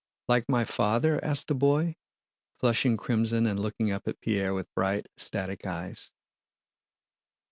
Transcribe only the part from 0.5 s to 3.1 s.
father?" asked the boy, flushing